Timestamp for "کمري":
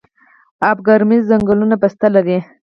0.85-1.17